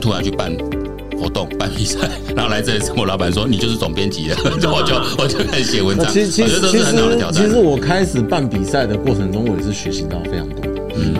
[0.00, 0.50] 突然去办
[1.20, 1.98] 活动、办比赛，
[2.34, 6.06] 然后来这里跟我老板说，你就是总编辑的， 我就我就开始写文章。
[6.10, 6.84] 其实其实其实
[7.32, 10.64] 其实我开始办比赛的过程中，我也是学习到非常多。
[10.96, 11.14] 嗯，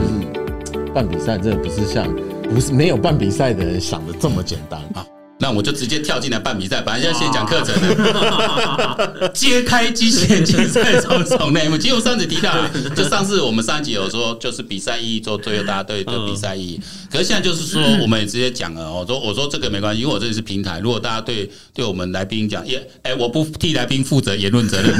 [0.64, 2.08] 就是办比赛真的不是像
[2.52, 5.06] 不是没有办比赛的人想的这么简单啊。
[5.50, 11.76] 那我就直接跳进来办比赛，反正现在先讲课程的，揭开机器人竞赛种种内幕。
[11.76, 12.54] 其实我上次提到，
[12.94, 16.80] 就上次我们上一集有说，就是比赛意义做最后，大家对对比赛意义。
[17.10, 20.78] 可是现在就是说，我们也直接讲了，我说我说这个没关系，因为我这里是平台。
[20.78, 24.96] 如果大家对对我们来宾讲，也哎，我不替来宾负责言论责任，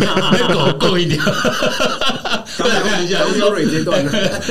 [0.49, 1.21] 够够一点。
[2.59, 4.05] 大家看一下，就是说这段，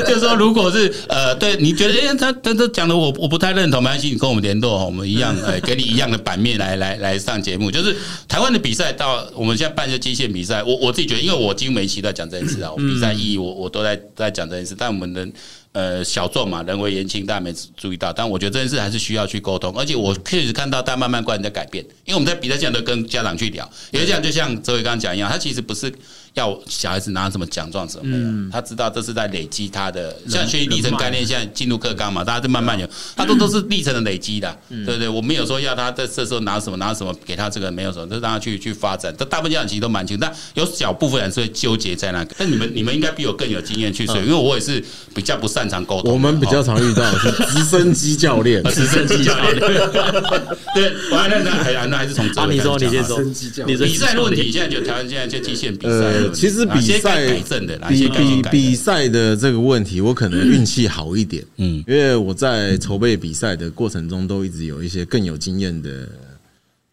[0.07, 5.79] 就是说，如果是呃，对你觉得哎，他他他讲的我我不太认同，没关系，你跟我们联络，我们一样哎给。
[5.89, 7.95] 一样的版面来来来上节目，就是
[8.27, 15.27] 台湾的比赛到我们现在办一些基线比赛，我我自己觉得，因为我几乎每一期都在讲这件事啊，我比赛意义我我都在在讲这件事，但我们的
[15.73, 25.93] 呃小众嘛，人微言轻，大家没注意到，但我觉得这件事还是需要去沟通，而且我确实看到大家慢慢观念在改变，因为我们在比赛现在都跟家长去聊，因为这样就像周伟刚刚讲一样，他其实不是。
[26.35, 35.09] 要小孩子拿什么奖状什么的，他知道这是在累积他的，像学习历程概念，现在进入课纲嘛，大家就慢慢有，他都都是历程的累积的，对不对？
[35.09, 39.13] 我没有说要他在这时候拿什么拿什么给他这个没有什么，就让他去去发展。
[39.17, 42.35] 这大部分家长其实都蛮清楚，但有小部分人是会纠结在那个。
[42.37, 44.81] 但你们你们应该比我更有经验去说，因为我也是
[45.15, 46.13] 比较不擅长沟通。
[46.13, 49.59] 我们比较常遇到的是直升机教练，直升机教练。
[50.73, 53.17] 对，我还那那还那还是从啊你说你先说，
[53.65, 56.13] 比赛的问题，现在就台湾现在就极限比赛。
[56.33, 56.99] 其实比赛。
[56.99, 66.07] 赛比比比赛的这个问题，我可能运气好一点，嗯，因为我在筹备比赛的过程中，都一直有一些更有经验的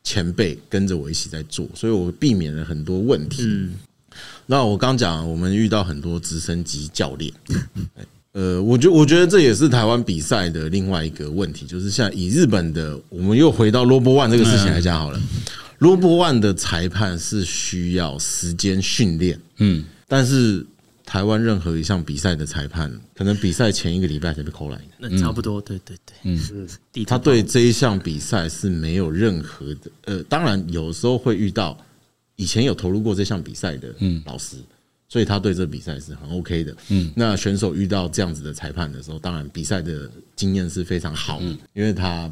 [0.03, 3.43] 前辈跟着我一起在做，所以我避免了很多问题。
[3.45, 3.75] 嗯，
[4.47, 7.31] 那我刚讲，我们遇到很多直升机教练，
[8.37, 15.19] 呃，我觉我觉得这也是台湾比赛的另外一个问题，就是像以日本的，我们又回到 ROBO-ONE 这个事情来讲好了
[15.79, 19.83] ，ROBO-ONE 的裁判是需要时间训练，嗯。
[20.07, 20.67] 但是
[21.07, 26.39] 台湾任何一项比赛的裁判，可能比赛前一个礼拜才被 call 来的，那差不多，对对对，嗯，
[27.07, 31.75] 他对这一项比赛是没有任何的，呃，当然有时候会遇到
[32.37, 33.89] 以前有投入过这项比赛的
[34.27, 34.59] 老师，
[35.09, 42.31] 所以他对这比赛是很 OK 的，嗯，那选手遇到这样子的裁判的时候，当然比赛的经验是非常好的，因为他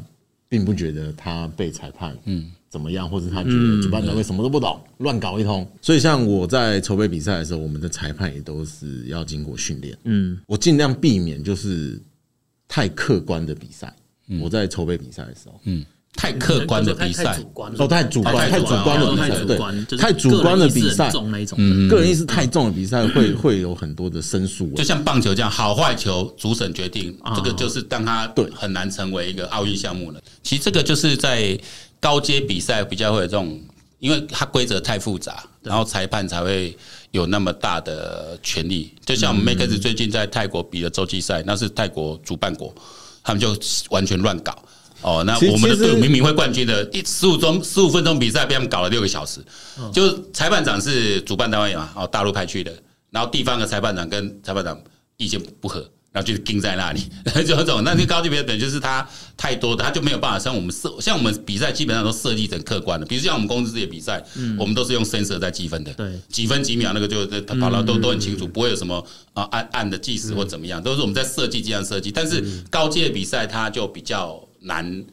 [0.49, 2.51] 并不觉得他被裁判，嗯。
[2.67, 3.09] 怎么样？
[3.09, 5.65] 或者他觉得主办单位什么都不懂，乱搞一通。
[5.81, 9.97] 所以像我在筹备比赛的时候，我们的裁判也都是要经过训练。
[10.03, 11.97] 嗯，我尽量避免就是
[12.67, 13.95] 太客观的比赛。
[14.41, 15.85] 我在筹备比赛的时候，嗯，
[16.15, 21.11] 太客观的比赛哦，太主观、太主观的比赛，对，太主观的比赛，
[21.57, 24.67] 嗯，个人意识太重的比赛会会有很多的申诉。
[24.75, 30.19] 就像棒球这样，好坏球主审决定，这个就是当他对很难成为一个奥运项目了。
[30.41, 31.59] 其实这个就是在。
[31.97, 33.59] 高阶比赛比较会有这种，
[33.97, 36.77] 因为它规则太复杂，然后裁判才会
[37.09, 38.93] 有那么大的权利。
[39.03, 42.71] 就像我们 Max 最近在泰国比的洲际赛，那是泰国主办国，
[43.23, 43.57] 他们就
[43.89, 44.55] 完全乱搞。
[45.05, 49.39] 哦，那我们的队伍明明会冠军的，一十五钟十五分钟比赛被他们搞了六个小时。
[49.93, 52.73] 就裁判长是主办单位嘛，哦，大陆派去的，
[53.11, 54.81] 然后地方的裁判长跟裁判长
[55.17, 55.87] 意见不合。
[56.11, 57.01] 然后就盯在那里，
[57.45, 57.83] 就那种。
[57.83, 59.05] 那就高级别等就是他
[59.35, 63.05] 太多的，他就没有办法像我们设，像我们比赛基本上都设计成客观的。
[63.05, 64.23] 比如像我们公司这些比赛，
[64.57, 67.27] 我们都是用 sensor 在计分的，对，几分几秒那个就
[67.59, 72.13] 跑了都都很清楚，不会有什么啊按按的计时或怎么样，都是我们在设计这样设计。
[72.13, 75.05] 但是高阶的比赛它就比较难，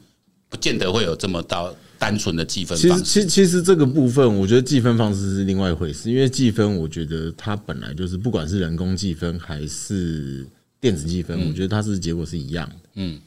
[0.49, 3.03] 不见得会有这么到单纯的计分方式。
[3.03, 10.45] 其实其其实这个部分，我觉得计分方式是另外一回事，因为计分我觉得它本来就是不管是人工计分还是。
[10.83, 12.75] 电子计分，我觉得它是结果是一样的。
[12.95, 13.17] 嗯，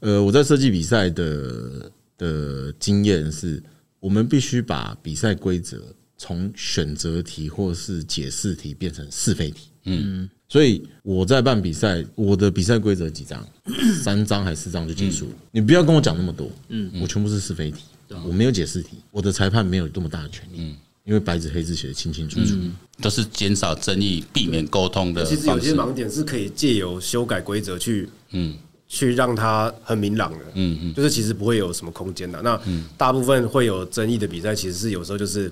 [0.00, 3.62] 呃，我在设计比赛的的经验是，
[4.00, 5.82] 我们必须把比赛规则
[6.18, 9.68] 从选择题或是解释题变成是非题。
[9.84, 13.42] 嗯，所以我在办比赛，我的比赛规则几张，
[14.04, 15.32] 三张还是四张就结束了。
[15.52, 16.50] 你不要跟我讲那么多。
[16.68, 17.84] 嗯，我全部是是非题，
[18.26, 20.56] 我没有解释题，我的裁判没有这么大的权利。
[20.58, 20.76] 嗯。
[21.04, 22.54] 因为白纸黑字写的清清楚楚，
[23.00, 25.24] 都是减少争议、避免沟通的。
[25.24, 28.54] 其实有些盲点是可以借由修改规则去，嗯，
[28.86, 32.40] 去让它很明朗的，嗯嗯，就是其实不会有什么空间的。
[32.42, 32.60] 那
[32.98, 35.50] 大部分会有争议的比赛，其实是有时候就是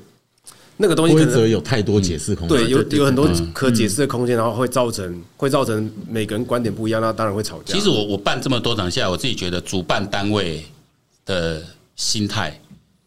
[0.80, 7.74] 那个东西规则有太多解释空间，对，有有很多可解释的空间，然后会造成会造成每个人观点不一样，那当然会吵架。
[7.74, 10.64] 其实我我办这么多场下来，我自己觉得主办单位
[11.26, 11.60] 的
[11.96, 12.60] 心态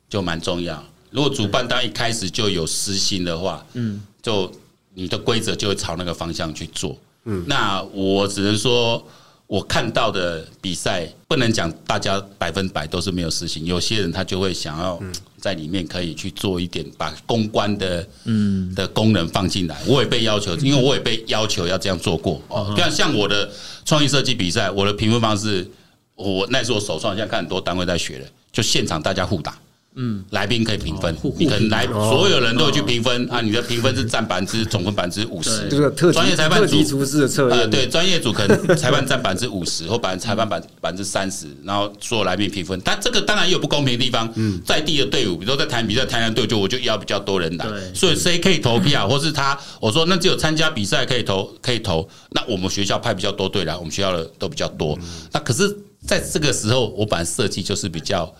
[0.10, 0.84] 就蛮重要。
[1.12, 4.52] 如果主办当一开始就有私心的话，嗯，就
[4.94, 9.02] 你的规则就会朝那个方向去做，嗯，那我只能说，
[9.52, 14.98] 我看到的比赛，不能讲大家百分百都是没有私心，有些人他就会想要
[15.38, 19.78] 在里面可以去做一点，把公关的嗯的功能放进来。
[19.86, 22.42] 我也被要求，因为我也被要求要这样做过。
[22.48, 23.52] 哦，像像我的
[23.84, 25.70] 创意设计比赛，我的评分方式，
[26.16, 29.60] 我那是我首创，现在看很多单位在学的，就现场大家互打。
[29.94, 33.42] 嗯，来宾可以评分，你可能来所有人都会去评分啊。
[33.42, 35.68] 你的评分是占百分之总分百分之五十。
[35.70, 42.80] 这个特专业裁判组厨师的测验，对专业组可能裁判占百分之五十 或百分裁判百百分之三十，然后所有来宾评分。
[42.86, 44.32] 但这个当然也有不公平的地方。
[44.36, 52.08] 嗯，在地的队伍，比如说在台比赛，台南队就我就要比较多人来，所以谁可以投票，或是他我说那只有参加比赛可以投可以投。
[52.30, 54.98] 那我们学校派比较多队来，我们学校的都比较多。
[55.34, 55.78] 那可是
[56.08, 58.34] 在这个时候，我本来设计就是比较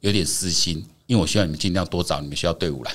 [0.00, 0.84] 有点私心。
[1.08, 2.92] 因为我希望你们尽量多找你们学校队伍来。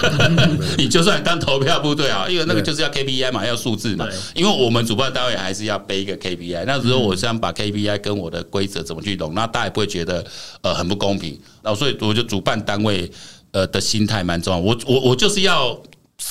[0.78, 4.08] 你就算当投票部队啊，因为那个就是要 KPI 嘛，要数字嘛。
[4.34, 6.64] 因为我们主办单位还是要背一个 KPI。
[6.66, 10.24] 那时候我想把 KPI 跟我的规则怎么去弄，那大家也不会觉得
[10.62, 11.38] 呃很不公平。
[11.62, 13.10] 然后所以我就主办单位
[13.52, 14.58] 呃的心态蛮重要。
[14.58, 15.78] 我我我就是要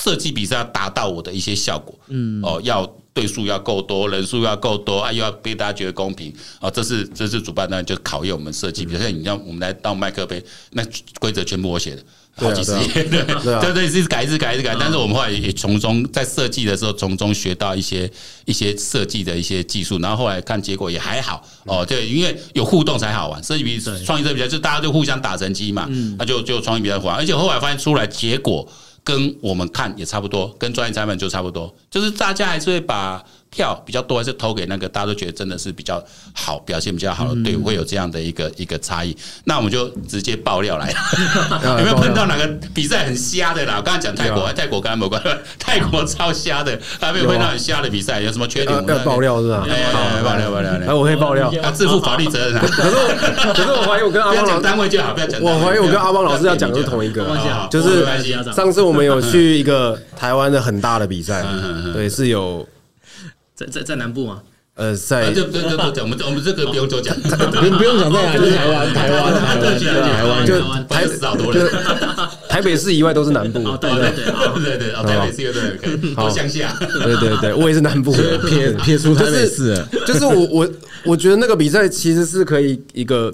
[0.02, 1.94] 设计比赛要达到我的一些效果。
[2.08, 2.90] 嗯哦要。
[3.14, 8.84] 对数要够多，人数要够多，啊，又要被大家觉得公平啊，这是这是主办单位就考验我们设计。
[8.84, 10.82] 比如像你像我们来到麦克杯，那
[11.20, 12.02] 规则全部我写的，
[12.34, 13.24] 好几十页，对对
[13.72, 14.76] 对，一直改一直改一直改。
[14.80, 18.10] 但是我们后来也从中在设计的时候，从中学到一些
[18.46, 21.86] 一些设计的一些技术，然后后来看结果也还好哦。
[21.86, 23.40] 对，因为有互动才好玩。
[23.44, 25.88] 设计比创意设计比赛，就大家就互相打成绩嘛，
[26.18, 27.16] 那就就创意比赛好玩。
[27.16, 28.68] 而且后来发现出来结果。
[29.04, 33.22] 跟我们看也差不多，跟专业裁判就差不多，就是大家还是会把
[33.54, 36.02] 票比较多，还是投给那个大家都觉得真的是比较
[36.34, 39.16] 好、表现比较好的队伍，会有这样的一个一个差异。
[39.44, 40.92] 那我们就直接爆料来，
[41.78, 43.76] 有没有碰到哪个比赛很瞎的啦？
[43.76, 45.22] 我刚才讲泰国，泰国刚刚没关，
[45.58, 48.84] 泰国超瞎的，还没有碰到很瞎的比赛，有什么缺点？
[48.88, 49.66] 要爆料是吧？
[50.24, 52.60] 爆料爆料，哎，我可以爆料，要自负法律责任。
[52.60, 52.80] 可是，
[53.54, 55.40] 可是我怀疑我跟阿邦老师单位就好，不要讲。
[55.40, 57.24] 我怀疑我跟阿邦老师要讲的是同一个，
[57.70, 58.04] 就是
[58.52, 61.44] 上次我们有去一个台湾的很大的比赛，
[61.92, 62.66] 对，是有。
[63.54, 64.42] 在在在南部吗？
[64.76, 71.64] 呃，在就就就讲我们我们这个不用多讲， 不不用讲在哪，就是台湾台湾台湾台湾就台死好多人，
[72.48, 73.60] 台北市以外都是南部。
[73.76, 76.76] 对对对对对，台北市有对可以，好乡下。
[76.80, 78.10] 对对对，我也是南部，
[78.48, 80.70] 撇撇出台北市，就是我我
[81.04, 83.32] 我觉得那个比赛其实是可以一个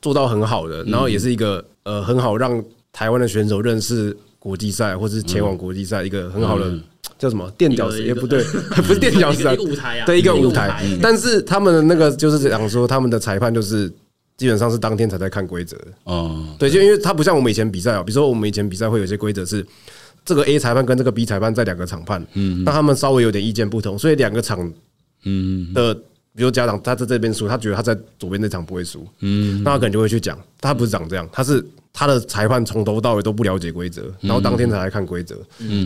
[0.00, 2.64] 做到很好的，然后也是一个呃很好让
[2.94, 6.72] 台湾的选手认识国际赛或是前往国际赛一个很好的。
[7.18, 8.04] 叫什么垫脚石？
[8.04, 8.42] 也不对，
[8.86, 10.82] 不是垫脚石，舞台啊，对，一个舞台。
[11.02, 13.92] 但是他们的那个就是讲说，他们的裁判就是
[14.36, 15.76] 基本上是当天才在看规则。
[16.04, 19.66] 哦，对，就因为他不像我们以前比赛啊，比如说我们以前比赛会有些规则是
[20.24, 24.72] 这个 A 裁判跟这个 B 裁判在两个场判，嗯，那他们稍微有点意见不同，所以两个场，
[25.24, 25.92] 嗯的，
[26.36, 31.64] 比如家长他在这边输，他觉得他在左边那场不会输，嗯，那他可能就会去讲，他不是长这样，他是。
[31.98, 35.34] 他的裁判从头到尾都不了解规则，然后当天才来看规则，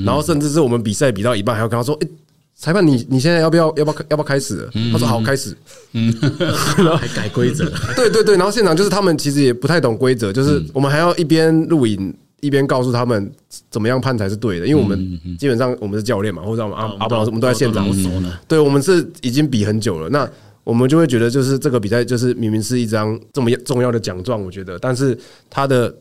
[0.05, 2.09] 然后甚至是我们比赛比到一半，还要跟他说：“哎，
[2.55, 5.57] 裁判，你你现在要不要要不要要不要开始？”他说：“好，开始。”
[5.95, 6.15] 嗯，
[6.77, 7.65] 然后还改规则。
[7.97, 13.33] 对对对，然后现场就是他们其实也不太懂规则，就是我们还要一边录影一边告诉他们
[13.71, 17.89] 怎么样判才是对的，因为我们基本上我们是教练嘛，或者我们阿阿布老师，我们都在现场。
[18.47, 20.29] 对，我们是已经比很久了，那
[20.63, 25.93] 我们就会觉得，就是这个比赛就是明明是一张这么重要的奖状，我觉得，但是他的。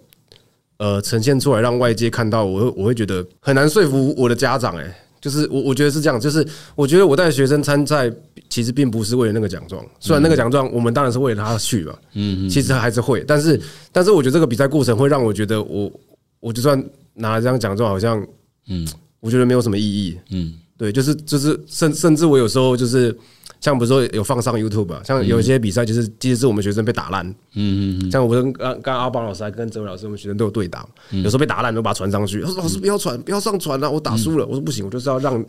[0.82, 4.76] 呃，呈现出来让外界看到，我会我会觉得很难说服我的家长。
[4.78, 8.12] 哎，就是我我觉得是这样，就是我觉得我带学生参赛，
[8.50, 13.62] 其实并不是为了那个奖状，虽然那个奖状我们当然是为了他去嘛，嗯，其实还是会，但是
[13.92, 15.92] 但是我觉得这个比赛过程会让我觉得我
[16.40, 16.84] 我就算
[17.14, 18.26] 拿了这张奖状，好像
[18.68, 18.88] 嗯，
[19.20, 23.16] 我觉得没有什么意义，嗯，对，就是就是甚甚至我有时候就是。
[23.62, 32.42] 像不是说有放上 YouTube 啊，像有一些比赛就是，即使是我们学生被打烂，嗯嗯，像我跟刚刚阿邦老师还跟哲伟老师，我们学生都有对打，有时候被打烂都把它传上去。
[32.42, 35.46] 他说：“老师不要传，不要上传了，我打输了。”我说：“不行，我就是要让，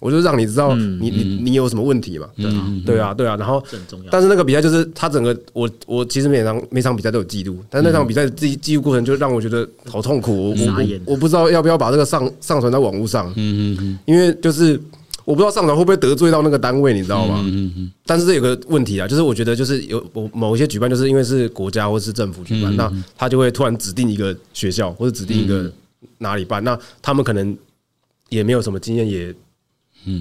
[0.00, 3.36] 我就让你知道你你你有什么问题嘛。”对啊，对啊，对啊。
[3.36, 3.64] 然后，
[4.10, 10.50] 但是那个比赛就是他整个我我其实每场每场比赛都有记录，但是那场比赛记记录过程就让我觉得好痛苦。
[10.50, 14.78] 我我我不知道要不要把这个上上传到网络上，嗯嗯嗯，因为就是。
[15.26, 17.42] 我不知道上传会不会得罪到那个单位，你知道吗？
[17.44, 17.90] 嗯嗯。
[18.06, 25.68] 但是这有个问题啊，就是我觉得就是有某某一些举办，就是因为是国家或是政府举办，那他就会突然指定一个学校或者指定一个
[26.18, 27.58] 哪里办，那他们可能
[28.28, 29.34] 也没有什么经验，也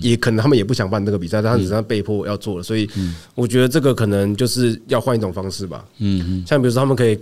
[0.02, 2.64] 也可能他们也不想办这个比赛，但他只是被迫要做了。
[2.64, 2.90] 所以
[3.36, 5.86] 我觉得这个可能就是要换一种方式吧。
[6.00, 6.44] 嗯嗯。
[6.48, 7.16] 像比如说他们可以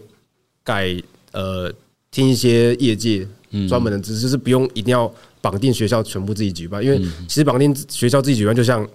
[0.64, 0.96] 改
[1.34, 1.70] 呃
[2.12, 3.28] 听一些业界
[3.68, 5.14] 专门的知识，就是不用一定要。
[5.44, 6.98] 绑定学校全部自己举办，因为
[7.28, 8.88] 其实绑定学校自己举办，就像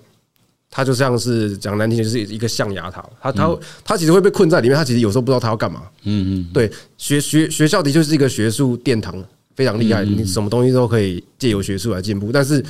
[0.70, 5.82] 他就像是讲难听，就是一个象牙塔，他他他其实会被困在里面，他其实有时候不知道他要干嘛。
[6.04, 9.22] 嗯嗯，对，学学学校的确是一个学术殿堂，
[9.54, 12.64] 非常厉害，你什么东西都可以借由学术来进步，但是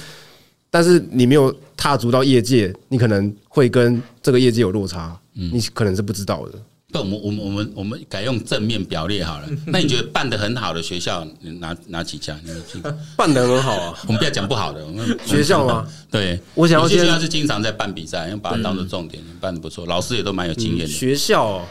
[0.70, 6.58] 但是你没有踏足到业界，你可能会跟这个业界有落差，你可能是不知道的。
[6.90, 9.48] 不，我们我们我们我们改用正面表列好了。
[9.66, 11.26] 那你觉得办的很好的学校，
[11.60, 12.34] 哪哪几家？
[12.42, 12.50] 你
[13.14, 13.94] 办的很好啊。
[14.06, 15.86] 我们不要讲不好的，我们 学校吗？
[16.10, 20.92] 对，我想要学校是经常在办比赛，因为把它当做重点，办的不错，老师也都蛮有经验的。
[20.92, 21.62] 学校，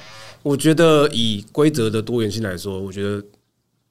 [0.43, 3.19] 我觉得以规则的多元性来说，我觉得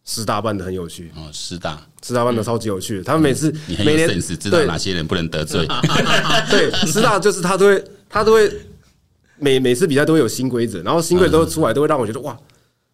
[0.04, 1.10] 师大办的很有趣。
[1.16, 3.02] 哦，师大，师大办的超级有趣。
[3.02, 5.66] 他们每次你很有 sense，知道哪些人不能得罪。
[6.48, 8.48] 对，师大就是他都会，他都会。
[9.38, 12.36] 每每次比赛都会有新规则，然后新规则出来，都会让我觉得哇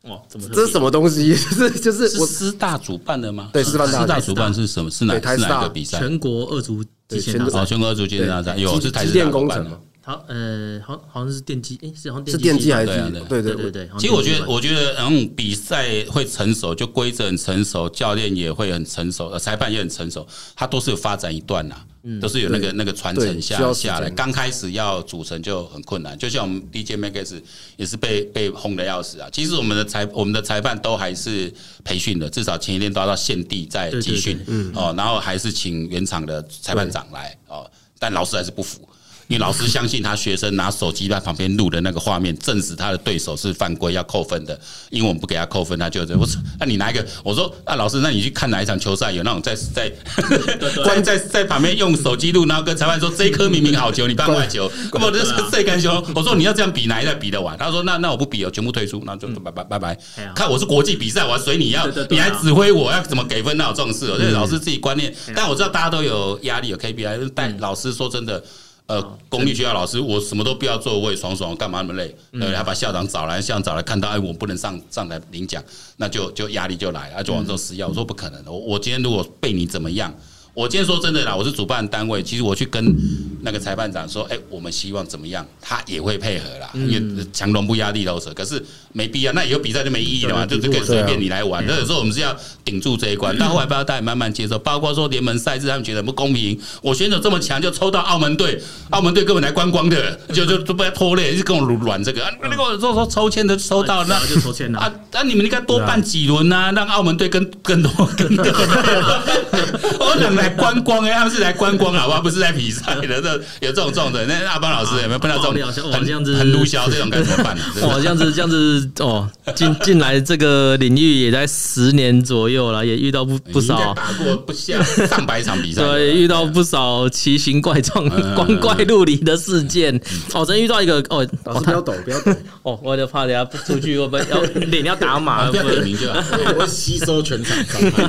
[0.04, 1.28] 哇，怎么这是什么东西？
[1.30, 3.50] 就是就是我师大主办的吗？
[3.52, 4.90] 对，师大师大主办是什么？
[4.90, 5.98] 是哪是哪个比赛？
[5.98, 7.64] 全国二足击剑大赛。
[7.64, 9.78] 全国二足击剑大赛有是台电工程吗？
[10.04, 13.10] 好，呃，好，好像是电机，诶，是好像是电机还是？
[13.28, 13.88] 对对对对。
[13.98, 21.76] 其实我觉得，我觉得，嗯，比赛会成熟，就规则很成熟，教练也会很成熟，呃，裁判也很成熟，它都是有发展一段呐，
[22.20, 24.10] 都是有那个那个传承下下来。
[24.10, 27.40] 刚开始要组成就很困难，就像我们 DJ Max
[27.76, 29.28] 也是被被轰的要死啊。
[29.30, 31.52] 其实我们的裁我们的裁判都还是
[31.84, 38.88] 培训的，至少前一天都要到现地在集训，嗯哦，然后还是请原厂的裁判长来哦，但老师还是不服。
[39.28, 44.58] 因为老师相信他学生拿手机在旁边录的那个画面，证实他的对手是犯规要扣分的。
[44.90, 46.16] 因为我们不给他扣分，他就这。
[46.18, 47.06] 我说，那你拿一个？
[47.24, 49.90] 我说，啊老师，那你去看哪一场球赛有那种在在
[50.84, 56.04] 关在在旁边用手机录，然后跟裁判说这一颗明明好球，你犯坏球，根本就是这杆球。
[56.14, 57.56] 我说你要这样比，哪一个比得完？
[57.56, 59.98] 他说那那我不比了，全部退出，那就拜拜拜拜。
[60.34, 63.56] 看我是国际比赛，我还随你要，你还指挥我要怎么给分？
[63.56, 64.06] 那有这种事？
[64.06, 68.42] 所以老师自己观念，但我知道大家都有压力，有 KPI，但老师说真的。
[68.86, 72.14] 呃，公立学校老师，我什么都不要做，我也爽爽，干嘛那么累？
[72.32, 75.62] 呃，还把校长找来，校长找来看到，哎，我不能上上台领奖，
[75.96, 77.86] 那就就压力就来了，就往这施压。
[77.86, 80.12] 我说不可能的，我我今天如果被你怎么样？
[80.54, 82.94] 我今天说真的啦，我是主办单位，其实我去跟
[83.40, 91.64] 那个裁判长说，哎，我们希望怎么样，他也会配合啦，因为强龙不压地头蛇，可是没必要，那以后比赛就没意义了嘛，就是可以随便你来玩。
[91.66, 108.44] 那有时候我们是要顶住这一关，但后来不要大家慢慢接受，包括说联盟赛制他们觉得不公平，我选手这么强就抽到澳门队，澳门队根本来观光的，就就就不要拖累，就跟我软这个，那个说说抽签的抽到那就抽签了啊，那你们应该多办几轮啊，让澳门队跟更多更多，
[109.98, 110.41] 我两个。
[110.42, 112.20] 来观光哎，他们是来观光好不好？
[112.20, 113.20] 不是来比赛的。
[113.22, 113.32] 这
[113.66, 117.62] 有这种这种的，那阿邦老师有没有碰到这种很这样子很毒枭这种该怎么办呢？
[117.86, 130.00] 哇，这样子这样子哦，进进来这个领域也在十年左右了，也遇到不不少打过不下上百场比赛， 对，遇到不少奇形怪状、光怪陆离的事件。
[130.32, 132.32] 哦，真遇到一个哦，老师不要抖，不要抖
[132.62, 136.20] 哦，我就怕等下不出去，我们要脸要打码，不要点名就好，
[136.56, 137.56] 我会吸收全场，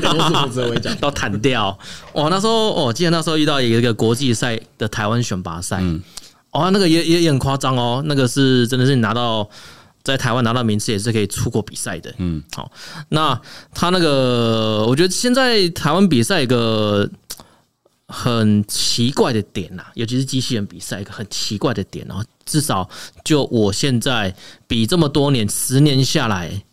[0.01, 1.77] 都是不讲，都弹掉。
[2.23, 6.01] 哦，那时候我、哦、记得那时候遇到一个国际赛的台湾选拔赛，嗯、
[6.51, 9.49] 哦，那个也也也很夸张哦，那个是真的是你拿到
[10.03, 12.71] 在台湾拿到名次也是可以出国比赛的，嗯，好，
[13.09, 13.37] 那
[13.73, 17.09] 他那个我觉得现在台湾比赛一个
[18.07, 22.89] 很奇怪的点呐，尤其是机器人比赛一个很奇怪的点哦，至少
[23.25, 24.33] 就我现在
[24.65, 26.63] 比这么多年十年下来，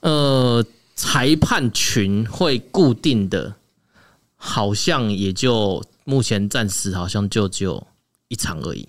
[0.00, 0.64] 呃，
[0.96, 3.54] 裁判群会固定的。
[4.44, 7.86] 好像也就目前暂时好像就只有
[8.26, 8.88] 一场而已，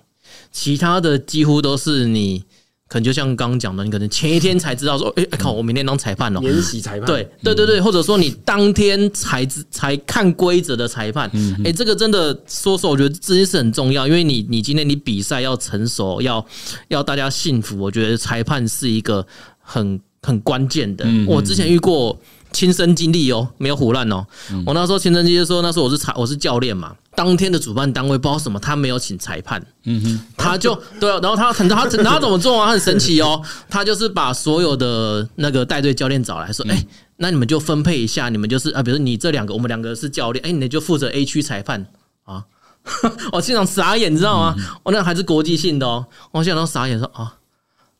[0.52, 2.44] 其他的几乎都是你
[2.88, 11.30] 可能就像刚刚讲的，你可能前一天才知道说，哎，靠，我明天当裁判了，免洗裁判，对对对对，或者说你当天才才看规则的裁判，
[11.64, 16.44] 哎，这个真的说实话，我觉得这件事很重要，因为你你今天你比赛要成熟，要
[16.88, 19.24] 要大家信服，我觉得裁判是一个
[19.60, 21.06] 很很关键的。
[21.28, 22.20] 我之前遇过。
[22.54, 24.26] 亲身经历哦，没有胡乱哦。
[24.66, 26.96] 我那时候亲身经历说，那时候我是裁，我是教练嘛。
[27.16, 32.68] 当天的主办单位不知道什么，他没有请裁判，嗯哼，他就对，然后他很他他怎么做啊？
[32.68, 36.86] 他很神奇哦，他就是把所有的那个带队教练找来说，哎，
[37.18, 41.86] 那你们就分配一下，你们就是啊，比如你这两个，我们两个是教练，哎，你就负责 A 区裁判
[42.24, 42.46] 啊。
[43.32, 44.56] 我现场傻眼，你知道吗？
[44.84, 47.36] 我那还是国际性的哦，我现场都傻眼说啊。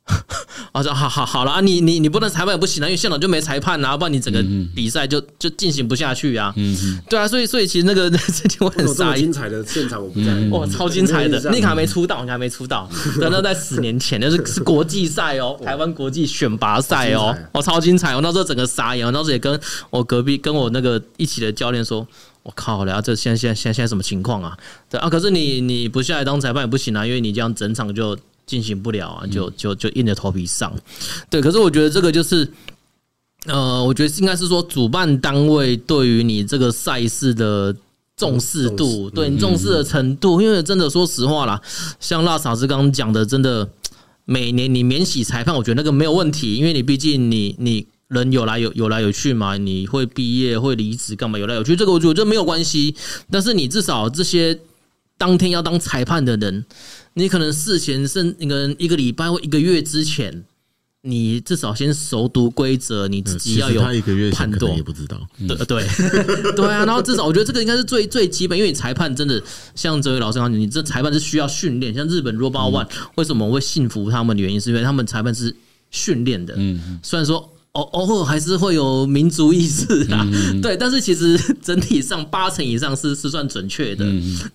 [0.74, 4.44] 我说好好好了啊，你你你不能裁判也不行啊，因为现场就没裁判啊，不然你整个
[4.76, 6.52] 比赛就就进行不下去啊。
[6.58, 9.16] 嗯，对啊，所以所以其实那个 这天我很傻。
[9.16, 11.40] 精彩的现场我不在，哇，超精彩的！
[11.52, 12.90] 那卡还没出道，你还没出道，
[13.22, 18.16] 等到在十年前，那是是国际赛哦，台湾国际选拔赛哦，哦，超精彩！
[18.16, 19.58] 我那时候整个傻眼，我那时候也跟
[19.90, 22.06] 我隔壁跟我那个一起的教练说。
[22.44, 24.58] 我靠，然后这现在现在现在现在什么情况啊？
[24.90, 30.74] 对啊，可是你你不下来当裁判也不行啊，因为你这样整场就进行不了啊，就就就硬着头皮上。
[31.30, 32.48] 对，可是我觉得这个就是，
[33.46, 37.76] 呃，我觉得应该是说主办单位对于你这个赛事的
[38.16, 41.62] 重视度，对你重视的程度，因为真的说实话啦，
[42.00, 43.70] 像辣嫂子刚刚讲的，真的
[44.26, 47.88] 每年你免洗裁判，我觉得那个没有问题，因为你毕竟你你。
[48.10, 49.58] 人有来有有来有去嘛？
[49.58, 51.40] 你会毕业会离职干嘛？
[51.40, 52.96] 有来有去，这个我觉得没有关系。
[53.32, 54.60] 但是你至少这些
[55.18, 56.64] 当天要当裁判的人，
[57.16, 60.44] 你可能事前是那个一个礼拜或一个月之前，
[61.02, 63.82] 你至少先熟读规则，你自己要有
[64.32, 64.76] 判断。
[64.76, 65.86] 也不知道，对对
[66.56, 66.86] 对啊。
[66.86, 69.42] 然后至少我觉得这个应该是最最基本，因为你裁判真的
[69.76, 71.94] 像这位老师讲，你这裁判是需要训练。
[71.94, 75.56] 像日本 ROBOT ONE 为什么我会信服他们的原因，是因为他们裁判是
[75.92, 76.56] 训练的。
[76.58, 77.53] 嗯，虽然说。
[77.74, 80.18] 偶偶尔还是会有民族意识的，
[80.62, 84.06] 对，但是其实整体上八成以上是是算准确的，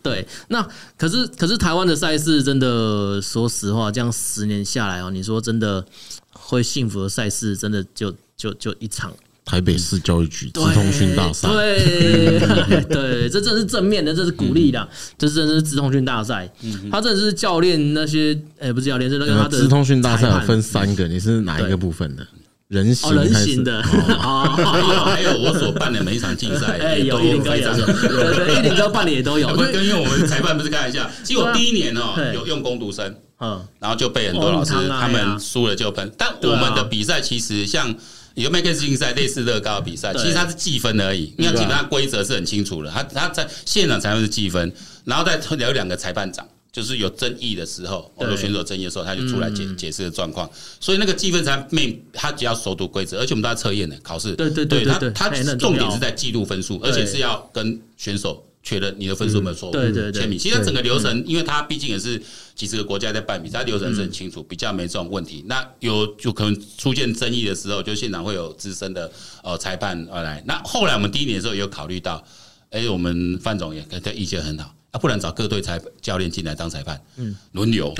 [0.02, 0.26] 对。
[0.48, 5.84] 那可是可是台湾的赛事真的，说实话，这样十年下来哦，你说真的
[6.30, 9.12] 会幸福的赛事，真的就就就一场。
[9.44, 12.38] 台北市教育局直通讯大赛，对
[12.84, 16.46] 对，这真是正面的，这是鼓励的，这真的是直通讯大赛。
[16.92, 22.24] 他真的是教练那些，哎，不是教练，是那个他的直通讯大赛有分三个，你是哪一个部分的？
[22.68, 29.48] 人形、人形的， 还有还有我所办的每一场竞赛，哎，有一林哥，一林哥办的也都有。
[29.72, 36.12] 跟因为我们裁判不是开玩笑， 其实我第一年哦有用工读生，嗯，然后就被很多老师他们输了就喷。
[36.18, 37.94] 但我们的比赛其实像
[38.34, 42.90] 有 Max 竞赛类似乐高比赛，其实它是计分而已，因为基本上规则是很清楚的。
[42.90, 44.70] 他他在现场裁判是计分，
[45.06, 46.46] 然后再有两个裁判长。
[46.70, 50.48] 就是有争议的时候，或者选手争议的时候，他就出来解解释的状况。
[50.78, 54.34] 所以那个计分才没，他只要熟读规则，而且我们都在测验的考试。
[54.34, 59.72] 对对对，他他重点是在记录分数，而且是要跟选手确认你的分数有没有错误。
[59.72, 60.38] 对对对，签名。
[60.38, 62.20] 其实整个流程，因为他毕竟也是
[62.54, 65.42] 几十个国家在办比赛，流程是很清楚，比较没这种问题。
[65.46, 69.10] 那有就可能出现争议的时候，就现场会有资深的
[69.42, 70.42] 呃裁判而来。
[70.46, 72.22] 那后来我们第一年的时候也有考虑到，
[72.70, 74.74] 哎，我们范总也他意见很好。
[74.90, 77.94] 啊，不然找各队裁教练进来当裁判，嗯，轮流，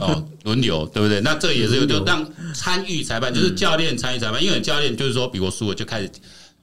[0.00, 1.20] 哦，轮流， 对不对？
[1.22, 6.10] 那这也是有就让参与裁判，就是教练参与裁判，因为教练就是说，比如输了就开始，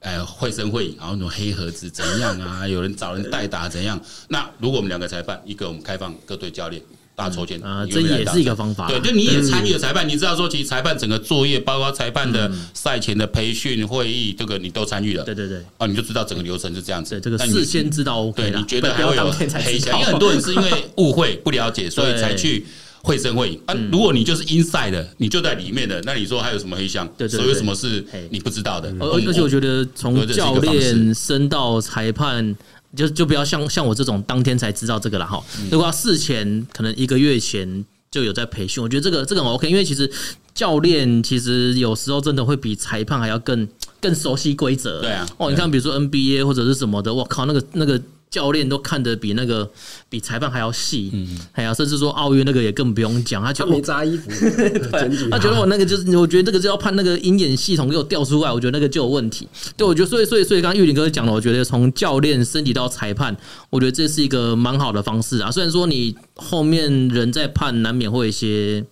[0.00, 2.66] 呃，绘声绘影，然后那种黑盒子怎样啊？
[2.66, 4.00] 有人找人代打怎样？
[4.28, 6.82] 那如果我们两个裁判，一个我们开放各队教练。
[7.18, 8.86] 大抽签啊，这也是一个方法。
[8.86, 15.24] 对，就你也参与了裁判，你知道说，其实裁判整个作业，包括裁判的赛前的培训会议，这个你都参与了。
[15.24, 17.16] 对对对，啊，你就知道整个流程是这样子。
[17.16, 18.40] 对，这个事先知道 OK。
[18.40, 19.98] 对，你觉得还会有黑箱？
[19.98, 22.64] 因为很多人是因为 误会不了解，所以才去
[23.02, 23.60] 会声会影。
[23.66, 27.04] 啊，如果你就是 inside 的，你就在里面的，那你说还有什么黑箱？
[27.18, 28.94] 对对，所以有什么是你不知道的？
[29.00, 32.56] 而而且我觉得从教练升到裁判。
[32.96, 35.42] 就就不要像像我这种当天才知道这个了哈。
[35.70, 40.10] 如果要事前可能一个月前就有在培训，我觉得这个这个很 OK，因为其实
[40.54, 43.68] 教练其实有时候真的会比裁判还要更
[44.00, 45.00] 更熟悉规则。
[45.00, 48.00] 对啊，哦，你看比如说 NBA 或者是什么的，我靠，那个那个。
[48.30, 49.70] 教练都看得比那个
[50.08, 54.30] 比裁判还要细，嗯，哎呀，甚至说奥运那个也更不用讲，他就没扎衣服，
[55.30, 59.48] 他觉得我那个就是，我觉得这个就要判那个鹰眼系统给我调出来，我觉得那个就有问题。
[59.76, 63.34] 对，我觉得所以所以所以刚刚玉林哥讲了，我觉得从教练升级到裁判，
[63.70, 65.50] 我觉得这是一个蛮好的方式啊。
[65.50, 68.84] 虽然说你后面人在判，难免会有一些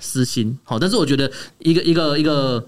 [0.00, 2.66] 私心，好，但是我觉得一个一个一个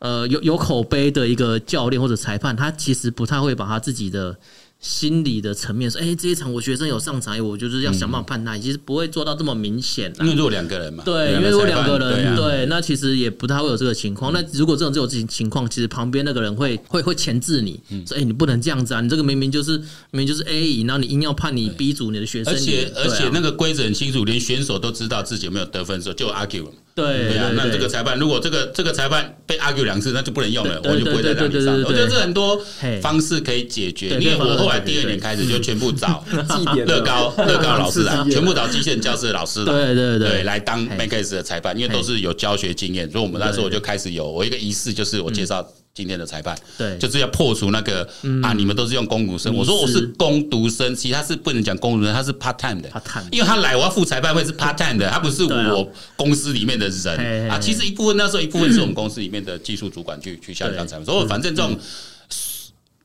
[0.00, 4.36] 呃有有口碑的一个教练或者裁判，他其实不太会把他自己的。
[4.80, 10.12] 心理的层面说，哎、欸，这一场我学生有上场，我就是要想办法判他，其实不会做到这么明显。
[10.20, 14.32] 因为如果两个人嘛，对，因为如果两个人，对，那其实也不太会有这个情况。
[14.32, 19.76] 那如果这种这种情情况，其实旁边那个人会会会钳制你，说，哎，你不能这样子啊，你这个明明就是
[20.10, 26.66] 明明就是 A 赢，然后你硬要判你 B 组你的学生，而且而且那个规则很清楚，连选手都知道自己有没有得分的时候，就 argue。
[26.98, 31.80] 对，对啊，那这个裁判如果这个这个裁判被 argue 两次，那就不能用了，我就不会再让你上。
[31.84, 32.60] 我觉得这很多
[33.00, 34.08] 方式可以解决。
[34.18, 36.24] 因为我后来第二年开始就全部找
[36.86, 43.08] 乐高乐高老师来， 全部找机械人教室的老师来，对对对，来当 m a k e s 的裁判，因为都是有教学经验。
[43.10, 45.64] 所以我们那时候我就开始有我一个仪式，就是我介绍。
[45.98, 48.08] 今天的裁判，对，就是要破除那个
[48.40, 57.50] 啊，你们都是用公读生，我说我是攻读生，其实他是不能讲公读生，他是 part time 的，part time，，因为他来我要付裁判费是 part time 的，他不是我公司里面的人。
[57.50, 57.58] 啊。
[57.58, 61.76] 其实一部分那时候一部分是我们公司里面的技术主管去去下去当裁判，所以反正这种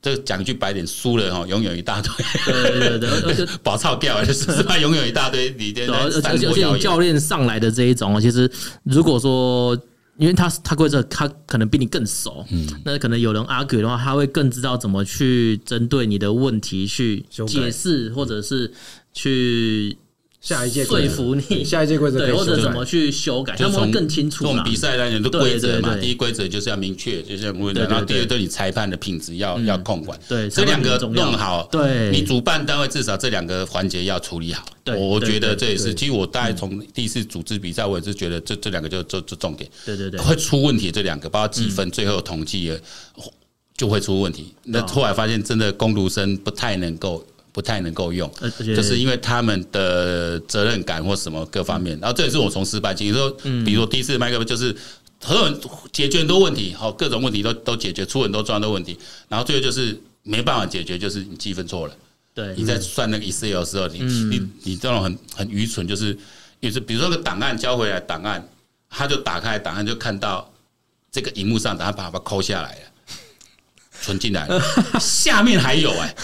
[0.00, 2.12] 这讲句白点，输了哈，永远一大堆，
[2.46, 5.52] 对对对，保钞 掉就 是吧，永远一大堆。
[5.58, 8.48] 你而且而且教练上来的这一种，其实
[8.84, 9.76] 如果说。
[10.18, 18.72] 因为他他规则他可能比你更熟，嗯，那可能有人 argue 的话，他会更知道怎么去针对你的问题去解释，或者是
[19.12, 19.98] 去。
[20.44, 24.44] 下一届说服你，下一届规则对，或者怎么去修改，他们会更清楚。
[24.44, 27.80] 这种比赛来讲，的规则嘛，第一规则就是要明确，就是要规则。
[27.86, 30.20] 然后第二，对你裁判的品质要要控管。
[30.28, 34.62] 对，这两个弄好，对，你主办单位至少这两个环节要处理好。
[34.84, 35.94] 对，我觉得这也是。
[35.94, 39.70] 其实我大概从第一次组织比赛，我也是觉得这这两个就就就重点。
[39.86, 42.70] 对对对，会出问题这两个，包括积分，最后统计
[43.78, 44.52] 就会出问题。
[44.64, 47.24] 那后来发现，真的工读生不太能够。
[47.54, 48.28] 不太能够用，
[48.74, 53.30] 就是因为他们的责任感或什么各方面，然后这也是我从失败经历说，
[53.64, 54.74] 比如说第一次麦克风就是
[55.20, 55.60] 很多人
[55.92, 61.94] 解决很多问题，好各种问题都都解决，出很多状的问题，然后最后就是没办法解决，就是你积分错了。
[62.34, 66.18] 对，你在算那个 Excel 的时候，你你你这种很很愚蠢，就是
[66.58, 68.44] 也是比如说个档案交回来，档案
[68.90, 70.52] 他就打开档案就看到
[71.12, 72.80] 这个荧幕上，然后把它抠下来了。
[74.04, 74.46] 存进来，
[75.00, 76.14] 下面还有哎，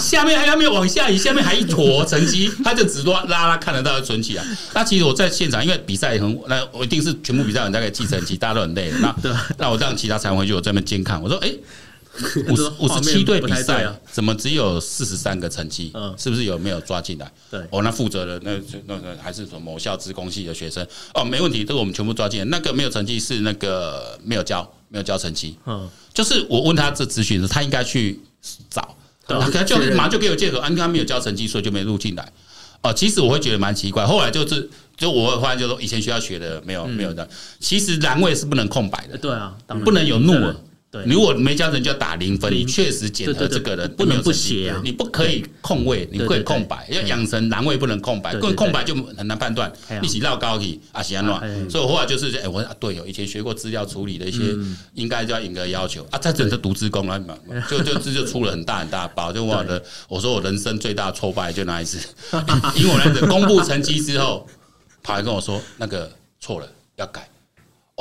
[0.00, 4.44] 下面还没有往下移，下面还一坨成绩，他就只多拉拉看得到存起来。
[4.74, 8.90] 那其实我在现场，因为比赛很，那我一定是全部比赛完大概记成绩，大家都很累。
[9.00, 9.14] 那
[9.58, 11.22] 那我让其他裁判回去，我在那边监看。
[11.22, 11.52] 我说，哎，
[12.50, 15.92] 五十五十七队比赛，怎么只有四十三个成绩？
[16.18, 17.30] 是不是有没有抓进来？
[17.48, 18.50] 对，哦，那负责的那
[18.86, 20.84] 那个还是什么某校职工系的学生？
[21.14, 22.46] 哦，没问题，这个我们全部抓进来。
[22.46, 24.68] 那个没有成绩是那个没有交。
[24.92, 28.20] 没有交成绩，嗯，就是我问他这咨询的，他应该去
[28.68, 28.94] 找，
[29.26, 32.30] 他就马上就给我借口，啊，他没有交成绩，所以就没录进来。
[32.82, 37.26] 哦，其实我会觉得蛮奇怪，后来就是，就我会发现，就是说以前学校学的没有没有的，
[37.58, 40.54] 其实栏位是不能空白的，对啊，不能有怒了。
[40.92, 54.54] 对，如果没交成就要打零分，你确实检核这个人不能不写啊，你不可以空位，你不可以空白，要养成栏位不能空白，空空白就很难判断，一起绕高体啊，喜安乱，所以我后来就是，哎，我啊对哦，以前学过资料处理的一些，
[54.92, 57.18] 应该就要严格要求啊，再整个独资工啊，
[57.70, 61.96] 就就这就出了很大很大包， 就我的我说我人生最大挫败就那一次，
[62.76, 64.46] 因为我那次公布成绩之后，
[65.02, 67.26] 跑来跟我说那个错了要改。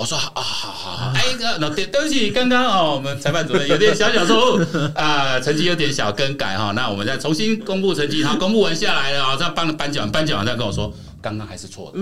[0.02, 4.60] 我说啊，好好好，哎个，那对对不起，刚刚哦，我们裁判主任有点小小错误
[5.00, 10.92] 啊，成绩有点小更改哈，那我们再重新公布成绩，好，公布完下来了啊，这样帮了颁奖，颁奖完再跟我说。
[11.22, 12.00] 刚刚还是错的，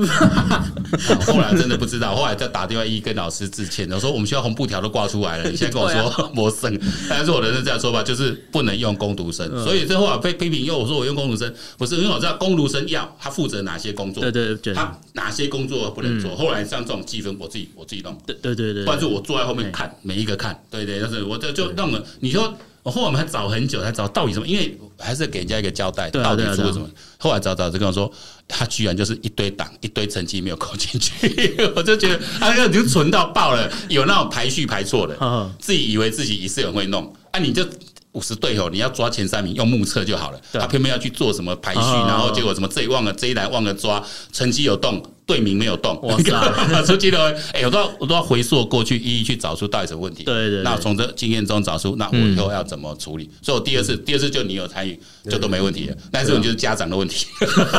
[1.25, 6.79] 后来真的不知道，后来再打电话一跟老师致歉，我说我们学校红布条都挂出来了， 你现在跟我说 魔生，
[7.09, 22.53] 但是我人生这样说吧，就是不能用工读生，所以最后被批评，因为我说我用工读生，不是因为我知道工读生要他负责哪些工作，对对对，他哪些工作不能做，后来像这种积分我自己我自己弄，对对对对，不然就我坐在后面看每一个看，对对，但是我这就弄了，你说。
[22.83, 26.89] 我后来我们还找很久才找到底什么，因为还是给人家一个交代，到底出了什么。
[27.17, 28.11] 后来找找就跟我说，
[28.47, 35.15] 他居然就是一堆档一堆成绩没有扣进去， 我就觉得他那个已经蠢到爆了，有那种排序排错的，
[35.59, 37.65] 自己以为自己也是很会弄，啊你就。
[38.13, 40.41] 五十队友，你要抓前三名，用目测就好了。
[40.51, 45.99] 他偏偏要去做什么排序，然后结果什么这一忘了，这一栏忘了抓，成绩有动，队名没有动。
[46.01, 46.81] 哇塞！
[46.83, 50.23] 出记了，哎，我都要我都要回溯过去，一一去找出到底什么问题。
[50.23, 50.63] 对对。
[50.63, 53.29] 那从这经验中找出，那我以后要怎么处理？
[53.43, 55.95] 所以我第二次，第二次就你有参与，就都没问题了。
[56.11, 57.27] 但是我就是家长的问题。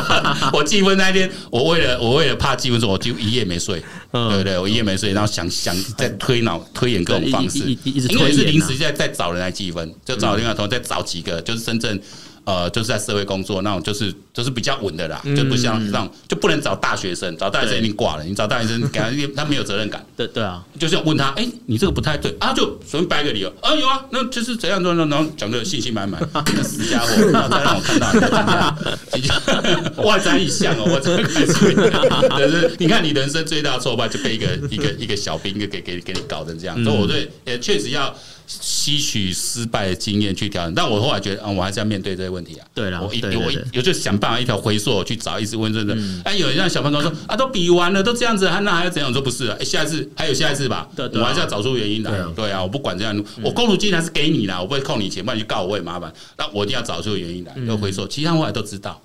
[0.54, 3.82] 我记分那天，我为了我为了怕记分错，我就一夜没睡。
[4.12, 4.58] 对不对？
[4.58, 12.00] 我一夜没睡，然后想想在推脑推演各种方式，因为是临时在在找人来记分，就找另外同学再找几个，就是深圳。
[12.44, 18.24] 呃，就是在社会工作那种，就是就是比较稳的啦，就不像那种就不能找大学生，找大学生已经挂了。
[18.24, 20.04] 你找大学生， 感觉他没有责任感。
[20.16, 26.20] 对对啊，就是要问他，哎，你这个不太对啊，就随便掰个理由啊，有啊，那就是怎样怎样，然后讲的信心满满，
[26.64, 38.14] 死家伙，然后再让我看到你的哇，咱一像 哦，我真的开是你看你人生最大的挫败就被一个一个一个小兵给给给给你搞成这样，所以我对也确实要。
[38.52, 42.66] 吸取失败的经验去调整，但我后来觉得，嗯，我还是要面对这些问题啊。
[42.74, 45.96] 对了，我一我我就想办法一条回溯去找，一直问，真的。
[46.24, 49.08] 哎，有人让小朋友说啊，都比完了，都这样子，还那还要怎样？
[49.08, 50.88] 我说不是啊，哎，下一次还有下一次吧。
[50.96, 52.10] 对，我还是要找出原因来。
[52.34, 56.12] 对啊，我不管这样，我工读金还是给你啦，我不会扣你钱，不然你告我也麻烦。
[56.36, 58.04] 那我一定要找出原因来，要回溯。
[58.08, 59.00] 其实他们后来都知道，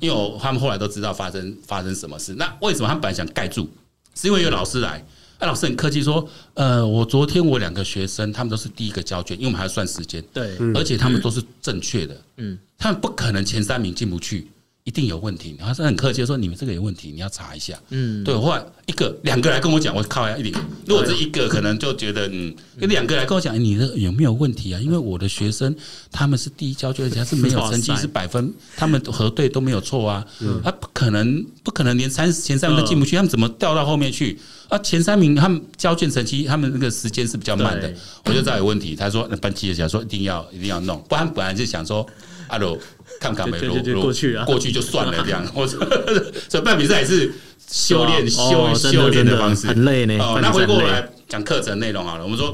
[0.00, 2.34] 因为我他们后来都知道发生发生什么事。
[2.38, 3.68] 那为什么他们本来想盖住？
[4.14, 5.04] 是因为有老师来。
[5.38, 14.48] 哎，老师很客气说，呃，我昨天我两个学生，他们都是第一个交卷，因为我们还要算时间，对，而且他们都是正确的，嗯，他们不可能前三名进不去，
[14.84, 15.54] 一定有问题。
[15.58, 18.34] 他是很客气说：“你们这个有问题，你要查一下。”嗯，对。
[18.34, 20.54] 后来一个、两个来跟我讲，我靠呀，一点。
[20.86, 24.80] 如果是一个，可能就觉得嗯，跟两个来跟我讲，你的有没有问题啊？
[24.80, 25.74] 因为我的学生
[26.10, 30.24] 他们是第一交卷，而且是没有成绩，是百分，他们核对都没有错啊。
[30.62, 34.38] 他不可能，不可能连三前三名都进不去，他们怎么掉到后面去？
[34.68, 37.92] 啊，前三名他们交卷成绩，他们那个时间是比较慢的。
[38.24, 38.94] 我就知道有问题。
[38.94, 42.06] 他说那班级的想说一定要一定要弄，不然本来就想说
[42.48, 42.78] 阿罗。
[43.18, 45.42] 看看没路，过去啊，过去就算了这样。
[45.54, 45.80] 我说，
[46.50, 47.32] 所以办比赛也是
[47.70, 50.18] 修炼、修修炼的方式，很累呢。
[50.18, 52.24] 哦，那回过来讲课程内容好了。
[52.24, 52.52] 我们说，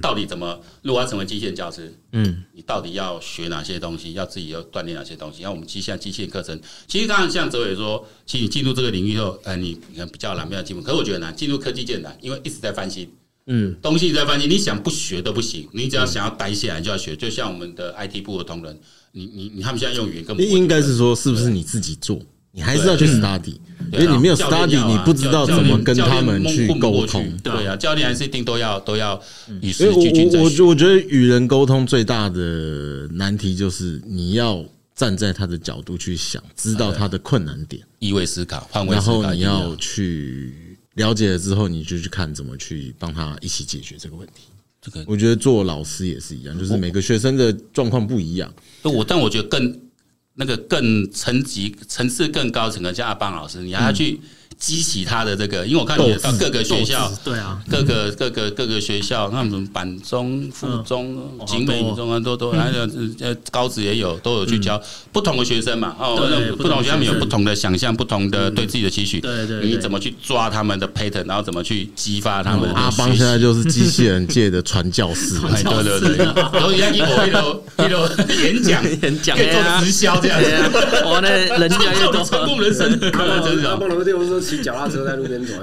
[0.00, 4.12] 到底怎么，如果要成为机械教师，嗯，你到底要学哪些东西？
[4.12, 5.42] 要自己要锻炼哪些东西？
[5.42, 10.82] 然后我们机械机械课程，其实刚刚像哲伟说，其实你进入这个领域后，呃，你你比较难，比较进步。
[10.82, 13.10] 可是我觉得难，进入科技界难，因为一直在翻新。
[13.46, 15.68] 嗯，东西一直在翻新，你想不学都不行。
[15.72, 17.16] 你只要想要待下来，就要学。
[17.16, 18.78] 就像我们的 IT 部的同仁。
[19.14, 22.18] 你你你，他们现在用语言根本应该是说，是不是你自己做？
[22.54, 23.56] 你还是要去 study，
[23.92, 27.26] 因为你没有 study，你不知道怎么跟他们去沟通。
[27.42, 29.20] 对啊，教练还是一定都要都要
[29.62, 30.28] 与时俱进。
[30.38, 34.62] 我我我觉得与人沟通最大的难题就是你要
[34.94, 44.42] 站在他的角度去想，知道他的困难点，换位思考，换位思考，然后你要去了解了之后，你就去看怎么去帮他一起解决这个问题。
[44.82, 48.52] 这个我觉得做老师也是一样，就是每个学生的状况不一样。
[48.82, 49.80] 我但我觉得更
[50.42, 54.20] 那个更层级层次更高层的，像阿邦老师，你还要去。
[54.62, 65.96] 激起他的这个，因为我看你到各个学校，对啊，各个各个各个学校，那什么板中、附中、景美女中啊，都都还有呃高职也有，都有去教不同的学生嘛。
[65.98, 66.14] 哦，
[66.56, 69.20] 不同学生有不同的想象，不同的对自己的期许。
[69.20, 72.72] 对对，你怎么去抓他们的 pattern，然后怎么去激发他们？
[72.72, 78.08] 阿邦现在就是机器人界的传教士，对 对对，然后人家一楼一楼一楼
[78.44, 80.48] 演讲演讲，可以做直销这样子。
[81.04, 82.88] 哇，那人越来越多，成功人生。
[83.68, 84.40] 阿邦老师对我说。
[84.52, 85.54] 骑脚踏车在路边走，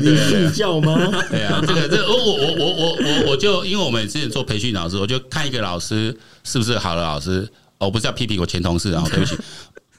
[0.00, 0.96] 你睡觉吗？
[1.30, 7.46] 对啊，这个这我我我我我我就因为我们之前做培训老师，我就看一个老师是不是好的老师。
[7.76, 9.36] 我不是要批评我前同事啊，对不起，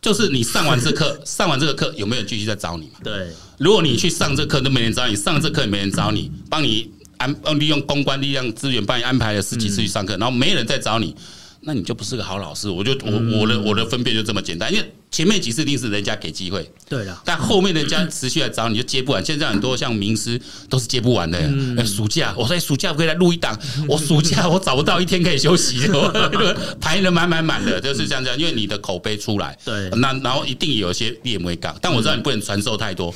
[0.01, 2.89] 就是你上完这课，上完这个课有没有人继续在找你？
[3.03, 3.27] 对，
[3.59, 11.15] 如果你去上这课都没人找你，上这课也没人找你，帮你安利用公关力量资源帮你安排了十几次去上课，然后没人再找你，
[11.61, 12.67] 那你就不是个好老师。
[12.67, 14.91] 我就我我的我的分辨就这么简单，因为。
[15.15, 19.23] 前面几次一定是人家给机会，对的，但后面人家持续来找你就接不完。
[19.23, 20.37] 现在很多像名师
[20.69, 21.39] 都是接不完的。
[21.85, 23.57] 暑假，我说暑假可以来录一档。
[23.87, 25.89] 我暑假我找不到一天可以休息，
[26.81, 28.37] 排的满满满的，就是这样这样。
[28.37, 33.15] 因为你的口碑出来，对，那然后一定有些列没岗，但我知道你不能传授太多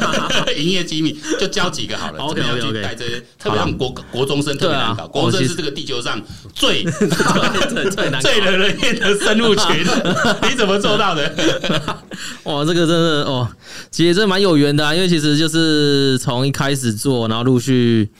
[0.54, 2.18] 营业机密，就教几个好了。
[2.34, 3.24] 怎么样去带这些？
[3.38, 6.20] 特别让国国中生特别难搞，国中生是这个地球上
[6.54, 6.84] 最
[7.90, 9.82] 最难最惹人厌的生物群，
[10.42, 11.37] 你怎么做到的？
[12.44, 13.48] 哇，这个真的哦，
[13.90, 18.10] 其实这蛮有缘的啊，因为其实就是从一开始做，然后陆续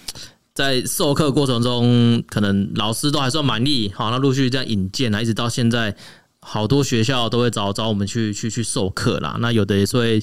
[0.54, 5.96] 在授课过程中，可能老师都还算满意，好，那陆续这样引荐啊，一直到现在，
[6.40, 9.36] 好多学校都会找找我们去去去授课啦。
[9.40, 10.22] 那有的也是会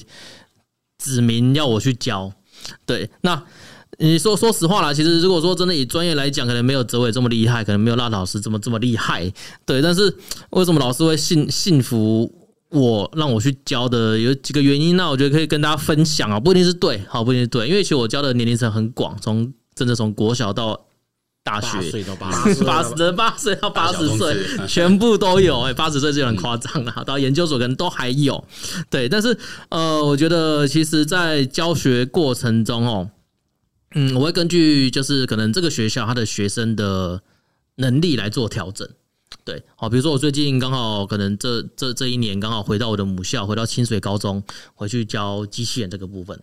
[0.98, 2.32] 指名要我去教，
[2.86, 3.42] 对，那
[3.98, 9.30] 你说说实话啦，其实如果说真的以专业来讲，可能没有哲伟这么厉害，可能没有那老师这么这么厉害，
[9.66, 10.14] 对，但是
[10.50, 12.45] 为什么老师会信信服？
[12.76, 20.86] 我让我去教的有几个原因，那我觉得可以跟大家分享啊，不一定是对，好，不一定是对，因为其实我教的年龄层很广，从真的从国小到
[21.42, 24.36] 大学，八岁到八十，八十八岁到八十岁，
[24.68, 28.44] 全部都有，哎，八十岁就很夸张了，到研究所可能都还有，
[28.90, 29.36] 对，但是
[29.70, 33.10] 呃，我觉得其实，在教学过程中哦，
[33.94, 37.22] 嗯，我会根据就是可能这个学校他的学生的
[37.76, 38.88] 能力来做调整。
[39.46, 44.42] 对，好，比如说我最近刚好可能这这这一年刚好回到我的母校，回到清水高中，
[44.74, 46.36] 回去教机器人这个部分。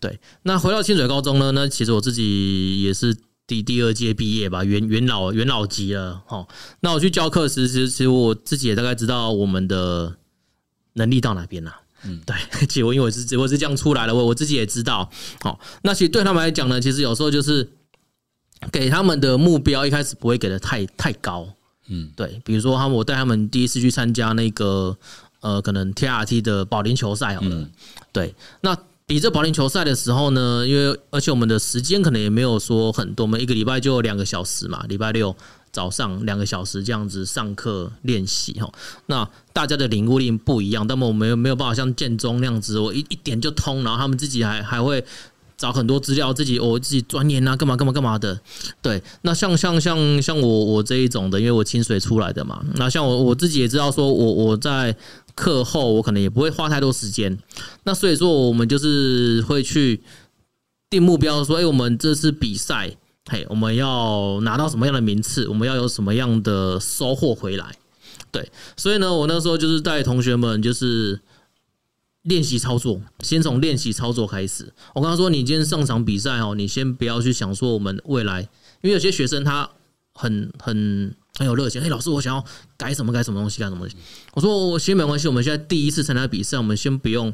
[0.00, 3.16] 对，那回到清水高中呢，那其实我自己也是
[3.46, 6.20] 第第二届毕业吧，元元老元老级了。
[6.26, 6.48] 好，
[6.80, 10.16] 那我去教课时，其实其实我自己也大概知道我们的
[10.94, 11.72] 能力到哪边了。
[12.02, 12.34] 嗯，对，
[12.66, 15.08] 其实我因为我是我是这样出来的，我我自己也知道。
[15.42, 17.70] 好，那其实对他们来讲呢，其实有时候就是
[18.72, 21.54] 给他们的目标一开始不会给的太太高。
[21.88, 24.96] 嗯，对，比如说他们，我带他们第一次去参加那个
[25.40, 27.48] 呃，可能 TRT 的保龄球赛好了。
[27.50, 27.70] 嗯、
[28.12, 35.34] 对，那比这保龄球赛的时候呢，因为而且我们的时间可能也没有说很多，我们一个礼拜就两个小时嘛，礼拜六
[35.72, 38.70] 早上两个小时这样子上课练习哈。
[39.06, 45.04] 那大家的领悟力不一样，那么我们没有没有办法像建中那样子，我一一点就通，然后他们自己还还会。
[45.58, 48.40] 找很多资料，自己我、哦、自己钻研啊，干嘛干嘛干嘛的。
[48.80, 54.96] 对，那像像像像我我这一种的，因为我清水出来的嘛，那像我我自己也知道，说我我在
[55.34, 57.36] 课后我可能也不会花太多时间，
[57.82, 60.00] 那所以说我们就是会去
[60.88, 62.96] 定目标，说，哎，我们这次比赛，
[63.28, 67.74] 嘿，我们要拿到什么样的名次，我们要有什么样的收获回来。
[68.30, 71.20] 对，所以呢，我那时候就是带同学们就是。
[72.28, 74.72] 练习操作，先从练习操作开始。
[74.94, 78.42] 我刚刚说，你今天上场比赛哦，你先不要去想说我们未来，
[78.82, 79.68] 因为有些学生他
[80.12, 81.80] 很很很有热情。
[81.80, 82.44] 哎，老师，我想要
[82.76, 83.96] 改什么改什么东西，改什么东西。
[84.34, 87.32] 我说，我先没关系，我们现在第一次参加比赛，我们先不用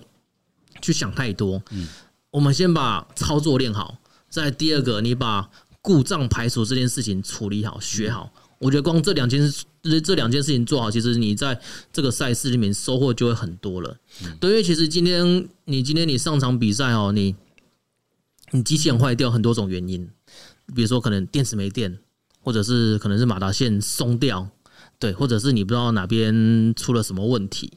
[0.80, 1.60] 去想太多。
[1.70, 1.88] 嗯，
[2.30, 3.98] 我们先把操作练好。
[4.30, 5.50] 再第二个，你把
[5.82, 8.32] 故障排除这件事情处理好，学好。
[8.64, 9.66] 我觉得光这两件事，
[10.00, 11.60] 这两件事情做好，其实你在
[11.92, 13.94] 这个赛事里面收获就会很多了。
[14.40, 17.34] 对，因为其实今天你今天你上场比赛哦，你
[18.52, 20.08] 你机器人坏掉很多种原因，
[20.74, 21.98] 比如说可能电池没电，
[22.40, 24.48] 或者是可能是马达线松掉，
[24.98, 27.70] 对，或者是你不知道哪边出了什么问题。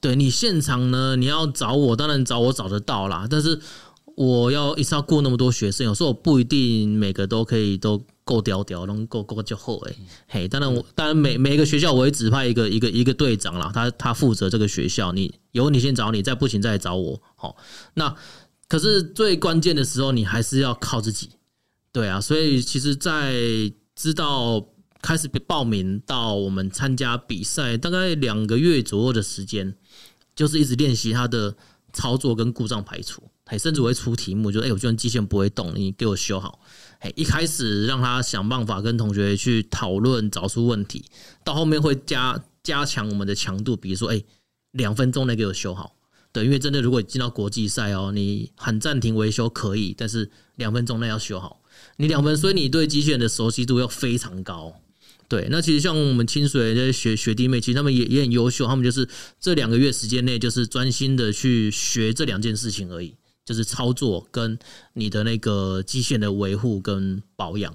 [0.00, 3.58] 对，你现场呢，你要找我，当然找我找得到啦，但是
[4.14, 8.00] 我要一次要顾那么多学生，有时候我不一定每个都可以都。
[8.28, 9.96] 够屌屌，能够够就好诶。
[10.26, 17.18] 嘿，当然我当然每每一个学校我会指派一个一个一个队长啦，他他负责这个学校，你有你先找你，再不行再来找我。
[17.36, 17.56] 好，
[17.94, 18.14] 那
[18.68, 21.30] 可是最关键的时候，你还是要靠自己。
[21.90, 23.32] 对啊，所以其实，在
[23.96, 24.62] 知道
[25.00, 29.74] 开始报名到我们参加比赛，大概两个月左右的时间，
[30.36, 31.56] 就是一直练习他的
[31.94, 33.22] 操作跟故障排除。
[33.46, 36.60] 嘿，甚至我会出题目，就哎、欸，我居然机械不会动，你给我修好。
[37.00, 41.04] 嘿，一开始让他想办法跟同学去讨论，找出问题，
[41.44, 44.22] 到后面会加加强我们的强度，比如说，哎，
[44.72, 45.94] 两分钟内给我修好。
[46.32, 51.62] 对，因为真的，如果进到国际赛哦，你喊暂停维修可以，但是两分钟内要修好。
[51.96, 54.74] 你两分，所以你对机器人的熟悉度要非常高。
[55.28, 59.08] 对，那其实像我们清水那些学学弟妹，其实他们也也很优秀，他们就是
[59.38, 63.14] 这两个月时间内，就是专心的去学这两件事情而已。
[63.48, 64.58] 就是操作跟
[64.92, 67.74] 你的那个机械的维护跟保养，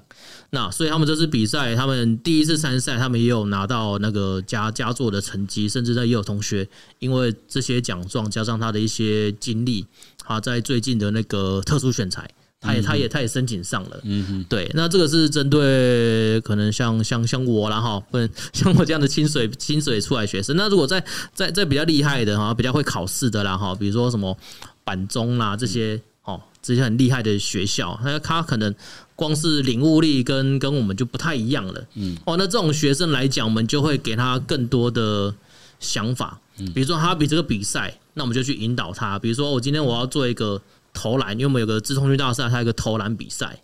[0.52, 9.84] 那所以他们这次比赛，他们第一次参赛，他们也有拿到那个佳佳作的成绩，甚至在也有同学因为这些奖状加上他的一些经历，
[10.20, 12.30] 他在最近的那个特殊选材，
[12.62, 24.38] 他也他也他也申请上了，嗯嗯，对，那这个是针对可能像像像我啦哈，不能像我这样的清水清水出来学生，那如果在在在比较厉害的哈，比较会考试的啦哈，比如说什么。
[24.84, 28.74] 板中啦，这些哦，这些很厉害的学校，那他可能
[29.16, 31.86] 光是领悟力跟跟我们就不太一样了。
[31.96, 35.34] 嗯，哦，那这种学生来讲，我们就会给他更多的
[35.80, 36.40] 想法。
[36.60, 39.18] 嗯比如说他比这个比赛，那我们就去引导他。
[39.18, 40.62] 比如说我今天我要做一个
[40.94, 43.64] 投篮，因为我们有个自通讯大赛，它有一个投篮比赛。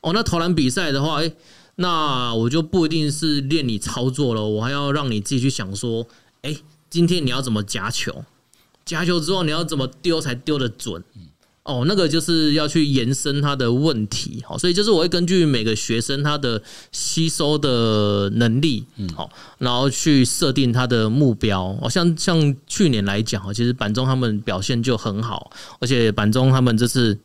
[0.00, 1.34] 哦，那投篮比赛的话，诶，
[1.76, 6.06] 那我就不一定是练你操作了，我还要让你自己去想说，
[6.40, 6.56] 诶，
[6.88, 8.24] 今天你要怎么夹球？
[8.84, 11.02] 夹球之后你要怎么丢才丢得准？
[11.62, 14.42] 哦，那个就是要去延伸他的问题。
[14.46, 21.78] 好，所以就是我会根据每个学生他的吸收的能力，好，然后去设定他的目标。
[21.80, 27.16] 哦，像像去年来讲，其实板中他们表现就很好，而且板中他们这次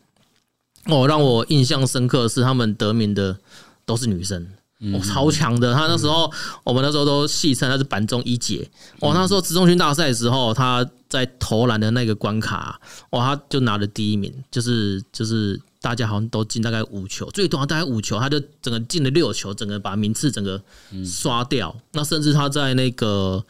[0.88, 3.38] 哦让我印象深刻的是他们得名的
[3.86, 4.46] 都是女生。
[4.94, 5.74] 哦，超强的！
[5.74, 6.30] 他那时候，
[6.64, 8.70] 我们那时候都戏称他是板中一姐。
[9.00, 12.80] 哦，那时候职中军大赛的时候，他在投篮的那个关卡，
[13.12, 20.62] 哇，他就拿了第一名，就是就是大家好像都进大概五球，最多大概五球，他就整个进了六球，整个把名次整个
[21.06, 21.74] 刷掉。
[21.94, 23.44] 那甚至他在那个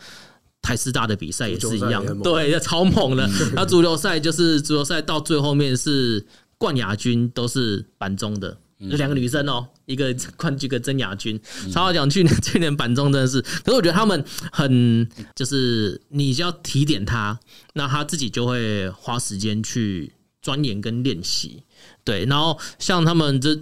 [0.62, 3.28] 台师大的比赛也是一样，对，超猛的。
[3.56, 6.24] 那足球赛就是足球赛到最后面是
[6.60, 8.56] 冠亚军都是板中的。
[8.80, 11.40] 有两个女生哦，一个 冠军，一个争亚军。
[11.72, 17.40] 超好讲，去年 去年板中真的是，可是我觉得他们很，就是你只要提点他，
[17.74, 20.12] 那他自己就会花时间去
[20.42, 21.64] 钻研跟练习。
[22.04, 23.56] 对，然后像他们这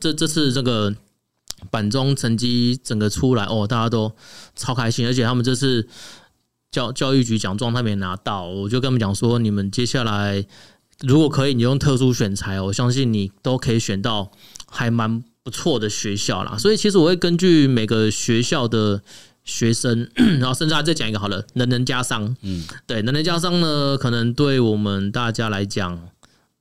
[0.00, 0.94] 这这次这个
[1.70, 4.12] 板中成绩整个出来哦，大家都
[4.54, 5.86] 超开心，而且他们这次
[6.70, 10.46] 教教育局奖状他没拿到，我就跟他们讲说，你们接下来
[11.00, 14.30] 如果可以，你用特殊选材，我相信你都可以选到。
[14.72, 19.02] 还蛮不错的学校啦，所以其实我会根据每个学校的
[19.42, 26.00] 学生， 然后甚至还再讲一个好了，能能加商，嗯，对，能能加商呢，可能对我们大家来讲，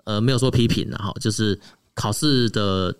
[0.05, 1.59] 呃，没有说批评的哈，就是
[1.93, 2.95] 考试的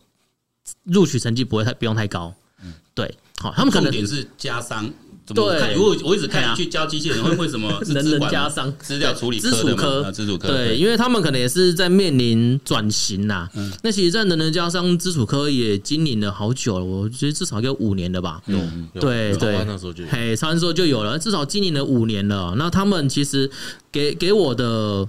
[0.83, 2.31] 录取成绩不会太不用太高，
[2.63, 4.87] 嗯，对，好，他们可能重点是加商。
[5.33, 5.69] 怎么看？
[5.69, 10.07] 对如果我一直看去教机器人，会为什么是人人加商资料处理资科的处科嘛？
[10.07, 13.47] 啊，资处科对，因为他们可能也是在面临转型呐。
[13.83, 18.41] 那其实，在人人加商资储科也经营了好久了，我觉得至少有五年了吧。
[18.47, 18.59] 有
[18.99, 22.55] 对对那时候就嘿，那时候就有了，至少经营了五年了。
[22.57, 23.49] 那他们其实
[23.91, 25.07] 给给我的，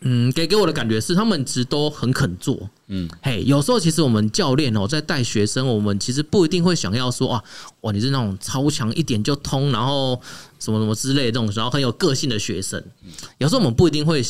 [0.00, 2.68] 嗯，给给我的感觉是，他们其实都很肯做。
[2.88, 7.42] 嗯，嘿，有时候其实我们教练哦，在带学生，我们其实不一定会想要说啊，
[7.80, 10.20] 哇，你是那种超强一点就通，然后
[10.58, 12.82] 什么什么之类的这种，然后很有个性的学生。
[13.38, 14.22] 有时候我们不一定会。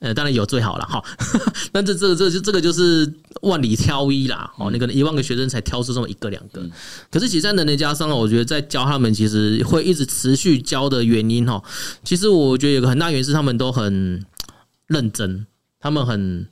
[0.00, 1.02] 呃，当然有最好了哈，
[1.72, 3.10] 但这这这就这个就是
[3.42, 6.60] 万里挑一啦，哦，那个一万个学生才挑出这么一个两个。
[7.10, 11.62] 可是其实在能力加上，我觉得在教他们，其实会一直持续教的原因哈，
[12.04, 14.22] 其实我觉得有个很大原因是他们都很
[14.86, 15.46] 认真，
[15.80, 16.48] 他们很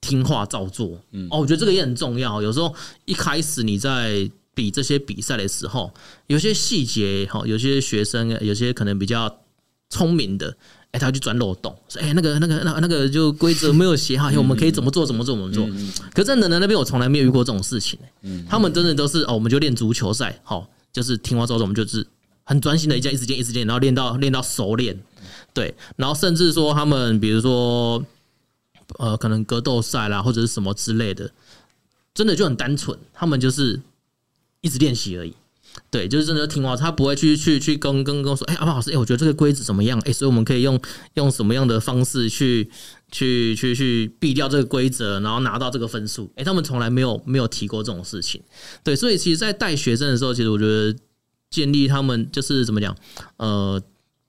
[0.00, 1.00] 听话照做。
[1.12, 2.40] 嗯哦，我觉得这个也很重要。
[2.42, 2.74] 有时候
[3.04, 5.92] 一开始你在比这些比赛的时候，
[6.26, 9.40] 有些细节哈，有些学生有些可能比较
[9.88, 10.56] 聪明的。
[10.90, 15.04] 哎，他去钻漏洞，说：“哎，那个、那个、那、那个就规则 没有写好，我们可以怎么做？
[15.04, 15.36] 怎么做？
[15.36, 15.68] 怎么做？”
[16.14, 17.98] 可是在人人那边，我从来没有遇过这种事情。
[18.22, 22.06] 嗯他们真的都是哦，我们就练足球赛，好，就是听话照做，我们就是
[22.44, 24.98] 很专心的一件一直练，一直练，然后练到练到熟练。
[25.54, 28.04] 对，然后甚至说他们，比如说
[28.98, 31.30] 呃，可能格斗赛啦，或者是什么之类的，
[32.14, 33.80] 真的就很单纯，他们就是
[34.60, 35.34] 一直练习而已。
[35.90, 40.00] 对，就是真的听话，他不会去去去跟跟跟我说，哎，阿胖老师，哎，我觉得这个规则怎么样？
[40.00, 40.80] 哎，所以我们可以用
[41.14, 42.68] 用什么样的方式去
[43.12, 46.32] 去去去避掉这个规则，然后拿到这个分数？
[46.34, 48.42] 哎，他们从来没有没有提过这种事情。
[48.82, 50.96] 对，所以其实，在带学生的时候，其实我觉得
[51.48, 52.96] 建立他们就是怎么讲，
[53.36, 53.80] 呃，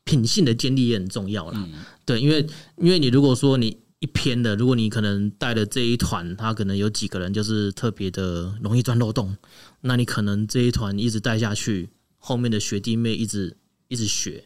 [0.10, 1.70] 品性的建立也很重要啦。
[2.03, 2.43] 对，因为
[2.78, 9.38] 因为你如果说你一篇的，如果你可能带的这一团，他可能有几个人就是特别的容易钻漏洞。
[9.82, 13.55] 那你可能这一团一直带下去，后面的学弟妹一直
[13.88, 14.45] 一直学，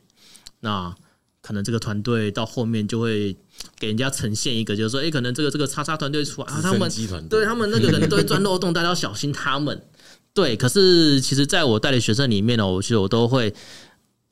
[0.59, 0.93] 那
[1.41, 3.37] 可能这个团队到后面就会
[3.79, 6.91] 给人家呈现一个，就是说，哎，可能这个这个叉叉团队出来啊，他们
[7.29, 9.81] 对他们那个人都会钻漏洞，大家要小心他们。
[10.33, 13.53] 对，可是其实在我带的学生里面呢，我其实我都会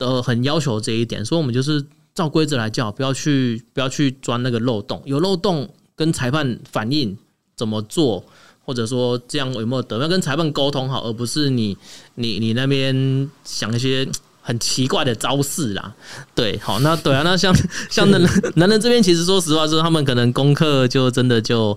[0.02, 1.84] 呃很要求这一点，所以我们就是
[2.14, 7.16] 照规则来教，不要去不要去钻那个漏洞，有漏洞跟裁判反映
[7.56, 8.24] 怎么做。
[8.64, 10.00] 或者说这样有没有得？
[10.00, 11.76] 要跟裁判沟通好，而不是你
[12.14, 14.08] 你你那边想一些
[14.40, 15.92] 很奇怪的招式啦。
[16.32, 17.52] 对，好，那对啊，那像
[17.90, 18.22] 像男
[18.54, 21.76] 男人这边，其实说实话，说他们可能功课就真的就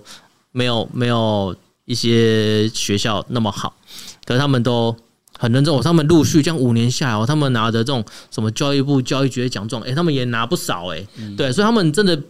[0.52, 1.54] 没有没有
[1.86, 3.74] 一些学校那么好，
[4.24, 4.96] 可是他们都
[5.38, 5.80] 很认真。
[5.82, 11.06] 他们陆续这样五年下来哦，他们拿的这种什么教育部教育局的奖状，哎，他们也拿不少哎。
[11.36, 12.20] 对，所以他们真的。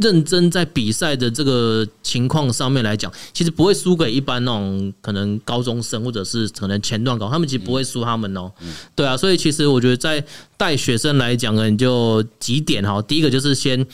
[0.00, 8.52] 认真在比赛的这个情况上面来讲，其实不会输给一般那种可能高中生或者是可能前段高，他们其实不会输他们哦。
[8.94, 10.24] 对啊，所以其实我觉得在
[10.56, 13.84] 带学生来讲呢，你就几点哈，第一个就是先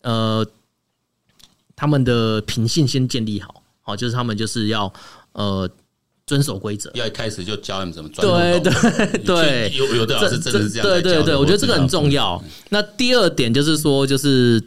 [0.00, 0.46] 呃
[1.76, 4.90] 他们的品性先建立好，好就是他们就是要
[5.32, 5.68] 呃
[6.26, 12.42] 遵守规则，要一开始就教他们怎么对对对，有有的老师真的是这样，对对对，我觉得这个很重要。
[12.70, 14.62] 那第二点就是说就是。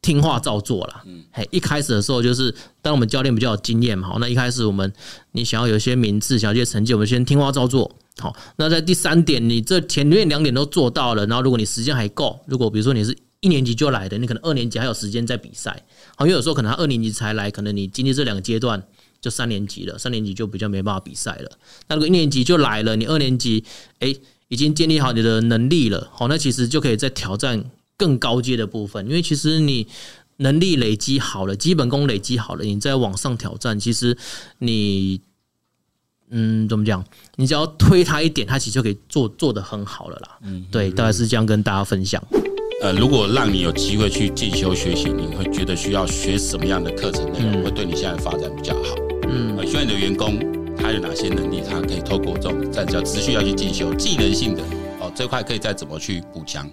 [0.00, 4.90] 听话照做了，嘿，一开始的时候就是，当我们教练比较有经验嘛，好，那一开始我们
[5.32, 8.34] 你想要有一些名次，想要一些成绩，我们先听话照做，好。
[8.56, 15.84] 那在第三点，你这前面两点都做到了，然后如果你时间还够，如果比如说你是一年级就来的，你可能二年级还有时间在比赛，
[16.16, 18.80] 好，因为有时候可能他二年级才来，可能你经历这两个阶段
[19.20, 21.50] 就三年级了，三年级就比较没办法比赛了。
[21.88, 23.64] 那如果一年级就来了，你二年级
[24.00, 24.14] 哎
[24.48, 27.64] 已经建立好你的能力了，好，那其实就可以再挑战。
[28.00, 29.84] 更高阶的部分，因为其实你
[30.36, 34.16] 能力累积好了，基本功累积好了，你再往上挑战，其实
[34.58, 35.20] 你
[36.30, 37.04] 嗯，怎么讲？
[37.34, 40.38] 你只要推他一点，他其实就可以做做的很好了啦。
[40.42, 42.22] 嗯，对，大概是这样跟大家分享。
[42.82, 49.07] 呃，如果让你有机会去进修学习，你会觉得需要学什么样的课程内容，会对你现在发展比较好？
[49.28, 50.38] 嗯，呃，希望你的员工
[50.76, 54.62] 他有哪些能力，他可以透过这种在叫持续要去进修技能性的
[55.00, 56.68] 哦，这块可以再怎么去补强？